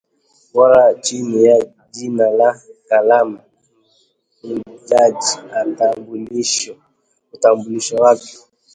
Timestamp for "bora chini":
0.53-1.43